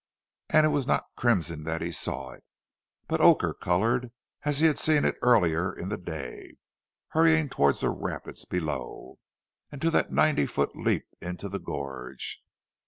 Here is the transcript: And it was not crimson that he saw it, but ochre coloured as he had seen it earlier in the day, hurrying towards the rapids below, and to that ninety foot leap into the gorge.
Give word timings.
And 0.49 0.65
it 0.65 0.69
was 0.69 0.87
not 0.87 1.03
crimson 1.15 1.63
that 1.65 1.83
he 1.83 1.91
saw 1.91 2.31
it, 2.31 2.43
but 3.07 3.21
ochre 3.21 3.53
coloured 3.53 4.09
as 4.41 4.59
he 4.59 4.65
had 4.65 4.79
seen 4.79 5.05
it 5.05 5.15
earlier 5.21 5.71
in 5.71 5.89
the 5.89 5.97
day, 5.99 6.55
hurrying 7.09 7.49
towards 7.49 7.81
the 7.81 7.91
rapids 7.91 8.43
below, 8.43 9.19
and 9.71 9.79
to 9.81 9.91
that 9.91 10.11
ninety 10.11 10.47
foot 10.47 10.75
leap 10.75 11.05
into 11.21 11.47
the 11.49 11.59
gorge. 11.59 12.41